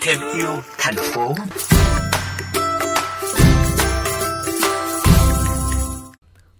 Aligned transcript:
thêm 0.00 0.18
yêu 0.36 0.48
thành 0.78 0.94
phố 1.14 1.34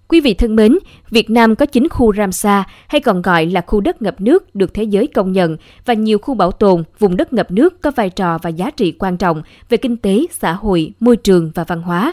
Quý 0.08 0.20
vị 0.20 0.34
thân 0.34 0.56
mến, 0.56 0.78
Việt 1.10 1.30
Nam 1.30 1.56
có 1.56 1.66
9 1.66 1.88
khu 1.88 2.14
Ramsar 2.14 2.62
hay 2.88 3.00
còn 3.00 3.22
gọi 3.22 3.46
là 3.46 3.60
khu 3.66 3.80
đất 3.80 4.02
ngập 4.02 4.20
nước 4.20 4.54
được 4.54 4.74
thế 4.74 4.82
giới 4.82 5.06
công 5.06 5.32
nhận 5.32 5.56
và 5.84 5.94
nhiều 5.94 6.18
khu 6.18 6.34
bảo 6.34 6.52
tồn 6.52 6.84
vùng 6.98 7.16
đất 7.16 7.32
ngập 7.32 7.50
nước 7.50 7.82
có 7.82 7.90
vai 7.90 8.10
trò 8.10 8.38
và 8.42 8.50
giá 8.50 8.70
trị 8.70 8.92
quan 8.98 9.16
trọng 9.16 9.42
về 9.68 9.76
kinh 9.76 9.96
tế, 9.96 10.26
xã 10.30 10.52
hội, 10.52 10.92
môi 11.00 11.16
trường 11.16 11.50
và 11.54 11.64
văn 11.64 11.82
hóa. 11.82 12.12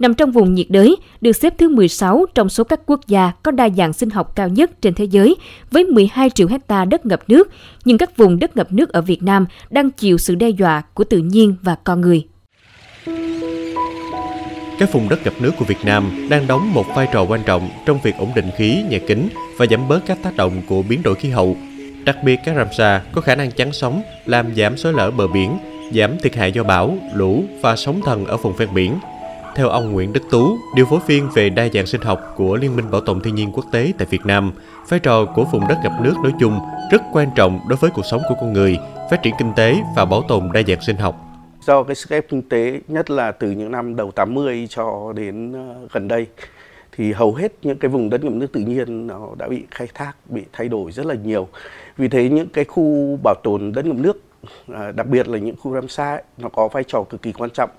Nằm 0.00 0.14
trong 0.14 0.30
vùng 0.30 0.54
nhiệt 0.54 0.66
đới, 0.68 0.96
được 1.20 1.32
xếp 1.32 1.54
thứ 1.58 1.68
16 1.68 2.26
trong 2.34 2.48
số 2.48 2.64
các 2.64 2.80
quốc 2.86 3.00
gia 3.06 3.32
có 3.42 3.50
đa 3.50 3.68
dạng 3.68 3.92
sinh 3.92 4.10
học 4.10 4.36
cao 4.36 4.48
nhất 4.48 4.82
trên 4.82 4.94
thế 4.94 5.04
giới, 5.04 5.36
với 5.70 5.84
12 5.84 6.30
triệu 6.30 6.48
hecta 6.48 6.84
đất 6.84 7.06
ngập 7.06 7.20
nước, 7.28 7.50
nhưng 7.84 7.98
các 7.98 8.16
vùng 8.16 8.38
đất 8.38 8.56
ngập 8.56 8.72
nước 8.72 8.92
ở 8.92 9.02
Việt 9.02 9.22
Nam 9.22 9.46
đang 9.70 9.90
chịu 9.90 10.18
sự 10.18 10.34
đe 10.34 10.48
dọa 10.48 10.82
của 10.94 11.04
tự 11.04 11.18
nhiên 11.18 11.54
và 11.62 11.74
con 11.84 12.00
người. 12.00 12.26
Các 14.78 14.92
vùng 14.92 15.08
đất 15.08 15.24
ngập 15.24 15.34
nước 15.40 15.50
của 15.58 15.64
Việt 15.64 15.84
Nam 15.84 16.26
đang 16.30 16.46
đóng 16.46 16.74
một 16.74 16.86
vai 16.94 17.08
trò 17.12 17.24
quan 17.24 17.40
trọng 17.46 17.68
trong 17.86 17.98
việc 18.02 18.14
ổn 18.18 18.30
định 18.34 18.50
khí, 18.56 18.82
nhà 18.90 18.98
kính 19.06 19.28
và 19.56 19.66
giảm 19.70 19.88
bớt 19.88 20.06
các 20.06 20.18
tác 20.22 20.36
động 20.36 20.62
của 20.68 20.82
biến 20.82 21.02
đổi 21.02 21.14
khí 21.14 21.28
hậu. 21.28 21.56
Đặc 22.04 22.16
biệt 22.24 22.40
các 22.44 22.56
Ramsar 22.56 23.02
có 23.12 23.20
khả 23.20 23.34
năng 23.34 23.50
chắn 23.50 23.72
sóng, 23.72 24.02
làm 24.26 24.54
giảm 24.54 24.76
xói 24.76 24.92
lở 24.92 25.10
bờ 25.10 25.26
biển, 25.26 25.58
giảm 25.94 26.18
thiệt 26.22 26.34
hại 26.34 26.52
do 26.52 26.62
bão, 26.62 26.98
lũ 27.14 27.44
và 27.60 27.76
sóng 27.76 28.00
thần 28.04 28.26
ở 28.26 28.36
vùng 28.36 28.56
ven 28.56 28.74
biển. 28.74 28.94
Theo 29.54 29.68
ông 29.68 29.92
Nguyễn 29.92 30.12
Đức 30.12 30.20
Tú, 30.30 30.58
điều 30.74 30.86
phối 30.86 31.00
viên 31.06 31.28
về 31.34 31.50
đa 31.50 31.68
dạng 31.68 31.86
sinh 31.86 32.00
học 32.00 32.34
của 32.36 32.56
Liên 32.56 32.76
minh 32.76 32.90
Bảo 32.90 33.00
tồn 33.00 33.20
Thiên 33.20 33.34
nhiên 33.34 33.52
Quốc 33.54 33.64
tế 33.72 33.92
tại 33.98 34.06
Việt 34.10 34.26
Nam, 34.26 34.52
vai 34.88 35.00
trò 35.00 35.24
của 35.24 35.44
vùng 35.44 35.68
đất 35.68 35.78
ngập 35.82 35.92
nước 36.00 36.14
nói 36.22 36.32
chung 36.40 36.60
rất 36.92 37.02
quan 37.12 37.28
trọng 37.36 37.60
đối 37.68 37.76
với 37.76 37.90
cuộc 37.90 38.04
sống 38.10 38.20
của 38.28 38.34
con 38.40 38.52
người, 38.52 38.78
phát 39.10 39.22
triển 39.22 39.34
kinh 39.38 39.52
tế 39.56 39.76
và 39.96 40.04
bảo 40.04 40.22
tồn 40.28 40.50
đa 40.52 40.62
dạng 40.68 40.80
sinh 40.80 40.96
học 40.96 41.30
do 41.60 41.82
cái 41.82 41.94
sức 41.94 42.10
ép 42.10 42.28
kinh 42.28 42.42
tế 42.42 42.80
nhất 42.88 43.10
là 43.10 43.32
từ 43.32 43.50
những 43.50 43.70
năm 43.70 43.96
đầu 43.96 44.10
80 44.10 44.66
cho 44.70 45.12
đến 45.16 45.52
ờ, 45.52 45.88
gần 45.92 46.08
đây 46.08 46.26
thì 46.92 47.12
hầu 47.12 47.34
hết 47.34 47.52
những 47.62 47.78
cái 47.78 47.88
vùng 47.88 48.10
đất 48.10 48.24
ngập 48.24 48.32
nước 48.32 48.52
tự 48.52 48.60
nhiên 48.60 49.06
nó 49.06 49.28
đã 49.38 49.48
bị 49.48 49.64
khai 49.70 49.88
thác, 49.94 50.12
bị 50.28 50.42
thay 50.52 50.68
đổi 50.68 50.92
rất 50.92 51.06
là 51.06 51.14
nhiều. 51.14 51.48
Vì 51.96 52.08
thế 52.08 52.28
những 52.28 52.48
cái 52.48 52.64
khu 52.64 53.18
bảo 53.22 53.34
tồn 53.42 53.72
đất 53.72 53.86
ngập 53.86 53.96
nước, 53.96 54.22
ờ, 54.68 54.92
đặc 54.92 55.06
biệt 55.06 55.28
là 55.28 55.38
những 55.38 55.56
khu 55.56 55.74
Ramsar 55.74 56.20
nó 56.38 56.48
có 56.48 56.68
vai 56.68 56.84
trò 56.84 57.02
cực 57.02 57.22
kỳ 57.22 57.32
quan 57.32 57.50
trọng 57.50 57.70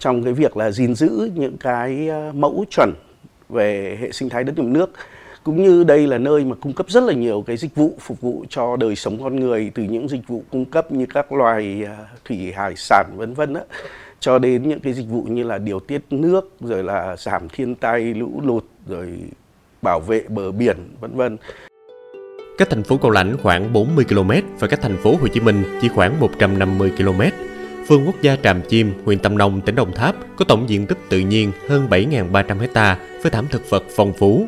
trong 0.00 0.24
cái 0.24 0.32
việc 0.32 0.56
là 0.56 0.70
gìn 0.70 0.94
giữ 0.94 1.30
những 1.34 1.56
cái 1.56 2.08
ờ, 2.08 2.32
mẫu 2.34 2.64
chuẩn 2.70 2.92
về 3.48 3.98
hệ 4.00 4.12
sinh 4.12 4.28
thái 4.28 4.44
đất 4.44 4.58
ngập 4.58 4.66
nước, 4.66 4.90
cũng 5.44 5.62
như 5.62 5.84
đây 5.84 6.06
là 6.06 6.18
nơi 6.18 6.44
mà 6.44 6.56
cung 6.60 6.72
cấp 6.72 6.86
rất 6.90 7.02
là 7.02 7.12
nhiều 7.12 7.44
cái 7.46 7.56
dịch 7.56 7.74
vụ 7.74 7.94
phục 8.00 8.20
vụ 8.20 8.44
cho 8.48 8.76
đời 8.76 8.96
sống 8.96 9.22
con 9.22 9.40
người, 9.40 9.70
từ 9.74 9.82
những 9.82 10.08
dịch 10.08 10.28
vụ 10.28 10.42
cung 10.50 10.64
cấp 10.64 10.92
như 10.92 11.06
các 11.14 11.32
loài 11.32 11.84
ờ, 11.86 12.04
thủy 12.24 12.52
hải 12.52 12.76
sản, 12.76 13.06
vân 13.16 13.34
vân 13.34 13.54
á, 13.54 13.62
cho 14.20 14.38
đến 14.38 14.68
những 14.68 14.80
cái 14.80 14.92
dịch 14.92 15.08
vụ 15.08 15.22
như 15.22 15.42
là 15.42 15.58
điều 15.58 15.80
tiết 15.80 16.02
nước, 16.10 16.52
rồi 16.60 16.84
là 16.84 17.16
giảm 17.16 17.48
thiên 17.48 17.74
tai 17.74 18.00
lũ 18.00 18.40
lụt, 18.44 18.64
rồi 18.86 19.08
bảo 19.82 20.00
vệ 20.00 20.24
bờ 20.28 20.52
biển, 20.52 20.76
vân 21.00 21.16
vân 21.16 21.36
cách 22.60 22.70
thành 22.70 22.82
phố 22.82 22.96
Cao 22.96 23.10
Lãnh 23.10 23.36
khoảng 23.42 23.72
40 23.72 24.04
km 24.04 24.30
và 24.58 24.68
cách 24.68 24.80
thành 24.82 24.96
phố 24.96 25.16
Hồ 25.20 25.28
Chí 25.28 25.40
Minh 25.40 25.64
chỉ 25.82 25.88
khoảng 25.88 26.20
150 26.20 26.92
km. 26.98 27.49
Vườn 27.90 28.06
quốc 28.06 28.22
gia 28.22 28.36
Tràm 28.36 28.62
Chim, 28.62 28.92
huyện 29.04 29.18
Tam 29.18 29.38
Nông, 29.38 29.60
tỉnh 29.60 29.74
Đồng 29.74 29.92
Tháp 29.92 30.16
có 30.36 30.44
tổng 30.44 30.68
diện 30.68 30.86
tích 30.86 30.98
tự 31.08 31.18
nhiên 31.18 31.52
hơn 31.68 31.88
7.300 31.90 32.58
hecta 32.58 32.98
với 33.22 33.30
thảm 33.30 33.46
thực 33.50 33.70
vật 33.70 33.84
phong 33.96 34.12
phú, 34.12 34.46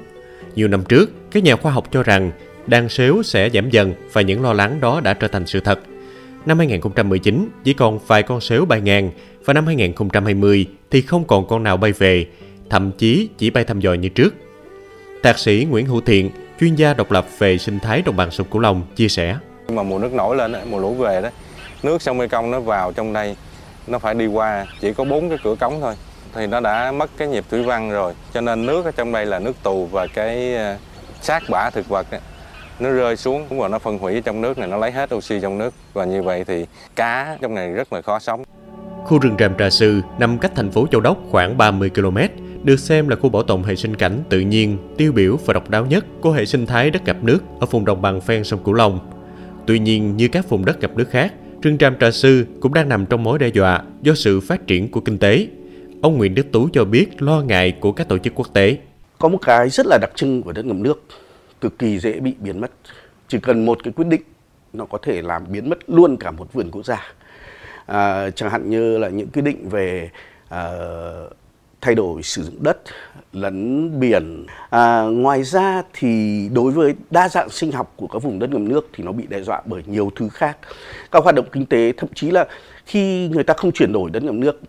nhiều 0.55 0.69
năm 0.69 0.85
trước, 0.89 1.11
các 1.31 1.43
nhà 1.43 1.57
khoa 1.57 1.73
học 1.73 1.89
cho 1.93 2.03
rằng 2.03 2.31
đàn 2.67 2.89
sếu 2.89 3.23
sẽ 3.23 3.51
giảm 3.51 3.71
dần 3.71 3.95
và 4.13 4.23
những 4.23 4.43
lo 4.43 4.53
lắng 4.53 4.81
đó 4.81 5.01
đã 5.01 5.15
trở 5.15 5.29
thành 5.29 5.47
sự 5.47 5.61
thật. 5.61 5.81
Năm 6.47 6.59
2019, 6.59 7.49
chỉ 7.65 7.73
còn 7.73 7.99
vài 8.07 8.23
con 8.23 8.41
sếu 8.41 8.65
bay 8.65 8.81
ngang 8.81 9.11
và 9.45 9.55
năm 9.55 9.67
2020 9.67 10.67
thì 10.91 11.03
không 11.03 11.25
còn 11.25 11.47
con 11.47 11.63
nào 11.63 11.77
bay 11.77 11.93
về, 11.93 12.27
thậm 12.71 12.93
chí 12.99 13.29
chỉ 13.39 13.51
bay 13.51 13.65
thăm 13.65 13.81
dò 13.81 13.93
như 13.93 14.09
trước. 14.09 14.35
Thạc 15.23 15.39
sĩ 15.39 15.67
Nguyễn 15.71 15.87
Hữu 15.87 16.01
Thiện, 16.01 16.31
chuyên 16.61 16.75
gia 16.75 16.95
độc 16.95 17.13
lập 17.13 17.27
về 17.39 17.59
sinh 17.59 17.79
thái 17.79 18.03
đồng 18.03 18.17
bằng 18.17 18.31
sông 18.31 18.47
Cửu 18.51 18.61
Long 18.61 18.83
chia 18.97 19.09
sẻ. 19.09 19.37
Mà 19.69 19.83
mùa 19.83 19.99
nước 19.99 20.13
nổi 20.13 20.37
lên, 20.37 20.55
mùa 20.71 20.79
lũ 20.79 20.95
về 20.95 21.21
đó, 21.21 21.29
nước 21.83 22.03
sông 22.03 22.19
Mekong 22.19 22.51
nó 22.51 22.61
vào 22.61 22.93
trong 22.93 23.13
đây, 23.13 23.37
nó 23.87 23.99
phải 23.99 24.15
đi 24.15 24.27
qua 24.27 24.67
chỉ 24.81 24.93
có 24.93 25.05
bốn 25.05 25.29
cái 25.29 25.39
cửa 25.45 25.55
cống 25.55 25.81
thôi 25.81 25.95
thì 26.35 26.47
nó 26.47 26.61
đã 26.61 26.93
mất 26.93 27.11
cái 27.17 27.29
nhịp 27.29 27.45
thủy 27.51 27.63
văn 27.63 27.91
rồi 27.91 28.15
cho 28.35 28.41
nên 28.41 28.67
nước 28.67 28.85
ở 28.85 28.91
trong 28.91 29.13
đây 29.13 29.27
là 29.27 29.39
nước 29.39 29.63
tù 29.63 29.87
và 29.87 30.07
cái 30.07 30.55
ờ, 30.55 30.77
xác 31.21 31.43
bã 31.51 31.71
thực 31.71 31.89
vật 31.89 32.11
ấy, 32.11 32.21
nó 32.81 32.91
rơi 32.91 33.17
xuống 33.17 33.47
cũng 33.49 33.59
và 33.59 33.69
nó 33.69 33.79
phân 33.79 33.99
hủy 33.99 34.21
trong 34.21 34.41
nước 34.41 34.59
này 34.59 34.69
nó 34.69 34.77
lấy 34.77 34.91
hết 34.91 35.15
oxy 35.15 35.41
trong 35.41 35.59
nước 35.59 35.75
và 35.93 36.05
như 36.05 36.23
vậy 36.23 36.45
thì 36.45 36.67
cá 36.97 37.37
trong 37.41 37.55
này 37.55 37.73
rất 37.73 37.93
là 37.93 38.03
khó 38.03 38.19
sống. 38.19 38.43
Khu 39.05 39.19
rừng 39.19 39.37
Tràm 39.39 39.57
Trà 39.59 39.71
Sư 39.71 40.01
nằm 40.19 40.39
cách 40.39 40.53
thành 40.57 40.71
phố 40.71 40.87
Châu 40.87 41.01
Đốc 41.01 41.19
khoảng 41.31 41.59
30 41.59 41.91
km, 41.95 42.19
được 42.63 42.77
xem 42.77 43.09
là 43.09 43.17
khu 43.17 43.29
bảo 43.29 43.43
tồn 43.43 43.63
hệ 43.63 43.77
sinh 43.77 43.97
cảnh 43.97 44.23
tự 44.29 44.41
nhiên 44.41 44.79
tiêu 44.97 45.13
biểu 45.13 45.37
và 45.47 45.55
độc 45.55 45.71
đáo 45.71 45.87
nhất 45.87 46.05
của 46.21 46.33
hệ 46.33 46.47
sinh 46.47 46.67
thái 46.67 46.91
đất 46.91 47.05
ngập 47.05 47.17
nước 47.23 47.39
ở 47.61 47.67
vùng 47.67 47.85
đồng 47.85 48.03
bằng 48.03 48.21
ven 48.21 48.45
sông 48.45 48.65
Cửu 48.65 48.75
Long. 48.75 48.99
Tuy 49.67 49.79
nhiên, 49.79 50.17
như 50.17 50.29
các 50.29 50.49
vùng 50.49 50.65
đất 50.65 50.81
ngập 50.81 50.97
nước 50.97 51.11
khác, 51.11 51.33
rừng 51.63 51.79
Tràm 51.79 51.99
Trà 51.99 52.11
Sư 52.11 52.47
cũng 52.61 52.75
đang 52.75 52.89
nằm 52.89 53.07
trong 53.07 53.23
mối 53.23 53.39
đe 53.39 53.49
dọa 53.49 53.83
do 54.03 54.15
sự 54.15 54.41
phát 54.41 54.67
triển 54.67 54.91
của 54.91 55.01
kinh 55.01 55.19
tế 55.19 55.49
Ông 56.03 56.19
Nguyễn 56.19 56.35
Đức 56.35 56.47
Tú 56.53 56.69
cho 56.73 56.85
biết 56.85 57.23
lo 57.23 57.41
ngại 57.41 57.77
của 57.81 57.93
các 57.93 58.09
tổ 58.09 58.19
chức 58.19 58.35
quốc 58.35 58.49
tế. 58.53 58.79
Có 59.19 59.29
một 59.29 59.39
cái 59.43 59.71
rất 59.71 59.87
là 59.87 59.99
đặc 60.01 60.11
trưng 60.15 60.43
của 60.43 60.53
đất 60.53 60.65
ngầm 60.65 60.83
nước, 60.83 61.03
cực 61.61 61.79
kỳ 61.79 61.99
dễ 61.99 62.21
bị 62.21 62.35
biến 62.39 62.61
mất. 62.61 62.71
Chỉ 63.29 63.39
cần 63.43 63.67
một 63.67 63.79
cái 63.85 63.93
quyết 63.93 64.07
định 64.07 64.23
nó 64.73 64.85
có 64.85 64.99
thể 65.03 65.23
làm 65.23 65.45
biến 65.49 65.69
mất 65.69 65.79
luôn 65.87 66.17
cả 66.17 66.31
một 66.31 66.53
vườn 66.53 66.71
quốc 66.71 66.87
gia. 66.87 67.13
À, 67.87 68.31
chẳng 68.31 68.51
hạn 68.51 68.71
như 68.71 68.99
là 68.99 69.09
những 69.09 69.29
quyết 69.29 69.43
định 69.43 69.69
về 69.69 70.11
à, 70.49 70.71
thay 71.83 71.95
đổi 71.95 72.23
sử 72.23 72.45
dụng 72.45 72.63
đất 72.63 72.79
lấn 73.33 74.01
biển. 74.01 74.47
À, 74.71 75.03
ngoài 75.03 75.43
ra 75.43 75.83
thì 75.93 76.49
đối 76.53 76.73
với 76.73 76.95
đa 77.11 77.29
dạng 77.29 77.51
sinh 77.51 77.73
học 77.73 77.93
của 77.97 78.07
các 78.07 78.23
vùng 78.23 78.39
đất 78.39 78.51
ngầm 78.51 78.69
nước 78.69 78.89
thì 78.93 79.05
nó 79.05 79.13
bị 79.13 79.27
đe 79.27 79.43
dọa 79.43 79.63
bởi 79.65 79.83
nhiều 79.87 80.11
thứ 80.17 80.29
khác. 80.29 80.59
Các 81.11 81.23
hoạt 81.23 81.35
động 81.35 81.47
kinh 81.53 81.67
tế 81.67 81.93
thậm 81.97 82.09
chí 82.15 82.31
là 82.31 82.47
khi 82.87 83.29
người 83.29 83.45
ta 83.45 83.55
không 83.55 83.73
chuyển 83.73 83.93
đổi 83.93 84.11
đất 84.11 84.23
ngầm 84.23 84.41
nước 84.41 84.61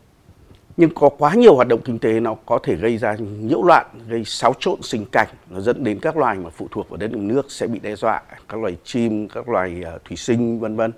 nhưng 0.78 0.90
có 0.94 1.10
quá 1.10 1.34
nhiều 1.34 1.56
hoạt 1.56 1.68
động 1.68 1.82
kinh 1.86 2.00
tế 2.00 2.20
nó 2.20 2.36
có 2.46 2.60
thể 2.64 2.76
gây 2.76 2.98
ra 2.98 3.16
nhiễu 3.20 3.64
loạn 3.64 3.86
gây 4.08 4.26
xáo 4.26 4.54
trộn 4.60 4.82
sinh 4.82 5.06
cảnh 5.12 5.28
nó 5.50 5.60
dẫn 5.60 5.84
đến 5.84 6.00
các 6.00 6.18
loài 6.18 6.38
mà 6.38 6.50
phụ 6.50 6.68
thuộc 6.72 6.90
vào 6.90 6.98
đất 6.98 7.12
ngầm 7.12 7.28
nước 7.28 7.52
sẽ 7.52 7.68
bị 7.68 7.80
đe 7.80 7.96
dọa 7.96 8.22
các 8.50 8.60
loài 8.62 8.78
chim 8.84 9.28
các 9.28 9.50
loài 9.50 9.84
uh, 9.96 10.06
thủy 10.06 10.18
sinh 10.18 10.60
vân 10.60 10.76
vân 10.76 10.92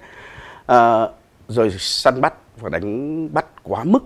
à, 0.65 1.07
rồi 1.47 1.71
săn 1.79 2.21
bắt 2.21 2.33
và 2.57 2.69
đánh 2.69 3.29
bắt 3.33 3.45
quá 3.63 3.83
mức 3.83 4.03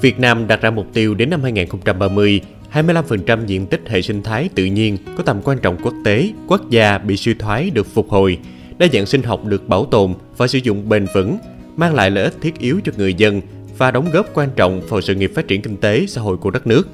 Việt 0.00 0.20
Nam 0.20 0.46
đặt 0.46 0.62
ra 0.62 0.70
mục 0.70 0.86
tiêu 0.92 1.14
đến 1.14 1.30
năm 1.30 1.42
2030 1.42 2.40
25% 2.72 3.46
diện 3.46 3.66
tích 3.66 3.80
hệ 3.86 4.02
sinh 4.02 4.22
thái 4.22 4.48
tự 4.54 4.64
nhiên 4.64 4.96
có 5.16 5.22
tầm 5.22 5.40
quan 5.44 5.58
trọng 5.58 5.76
quốc 5.82 5.94
tế, 6.04 6.30
quốc 6.46 6.70
gia 6.70 6.98
bị 6.98 7.16
suy 7.16 7.34
thoái 7.34 7.70
được 7.70 7.86
phục 7.86 8.08
hồi, 8.08 8.38
đa 8.78 8.86
dạng 8.92 9.06
sinh 9.06 9.22
học 9.22 9.44
được 9.44 9.68
bảo 9.68 9.84
tồn 9.84 10.14
và 10.36 10.46
sử 10.46 10.58
dụng 10.58 10.88
bền 10.88 11.06
vững, 11.14 11.38
mang 11.76 11.94
lại 11.94 12.10
lợi 12.10 12.24
ích 12.24 12.34
thiết 12.40 12.58
yếu 12.58 12.80
cho 12.84 12.92
người 12.96 13.14
dân 13.14 13.40
và 13.78 13.90
đóng 13.90 14.10
góp 14.12 14.26
quan 14.34 14.48
trọng 14.56 14.80
vào 14.88 15.00
sự 15.00 15.14
nghiệp 15.14 15.32
phát 15.34 15.48
triển 15.48 15.62
kinh 15.62 15.76
tế 15.76 16.06
xã 16.06 16.20
hội 16.20 16.36
của 16.36 16.50
đất 16.50 16.66
nước. 16.66 16.88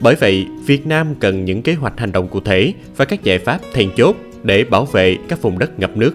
Bởi 0.00 0.14
vậy, 0.14 0.46
Việt 0.66 0.86
Nam 0.86 1.14
cần 1.20 1.44
những 1.44 1.62
kế 1.62 1.74
hoạch 1.74 1.98
hành 1.98 2.12
động 2.12 2.28
cụ 2.28 2.40
thể 2.40 2.72
và 2.96 3.04
các 3.04 3.22
giải 3.22 3.38
pháp 3.38 3.58
then 3.72 3.90
chốt 3.96 4.16
để 4.42 4.64
bảo 4.64 4.84
vệ 4.84 5.16
các 5.28 5.42
vùng 5.42 5.58
đất 5.58 5.78
ngập 5.78 5.96
nước 5.96 6.12